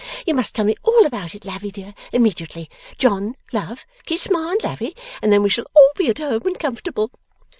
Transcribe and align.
You 0.25 0.33
must 0.33 0.55
tell 0.55 0.65
me 0.65 0.75
all 0.81 1.05
about 1.05 1.35
it, 1.35 1.45
Lavvy 1.45 1.69
dear, 1.69 1.93
immediately. 2.11 2.71
John, 2.97 3.35
love, 3.53 3.85
kiss 4.07 4.31
Ma 4.31 4.49
and 4.53 4.63
Lavvy, 4.63 4.95
and 5.21 5.31
then 5.31 5.43
we 5.43 5.49
shall 5.49 5.67
all 5.75 5.91
be 5.95 6.09
at 6.09 6.17
home 6.17 6.41
and 6.47 6.57
comfortable. 6.57 7.11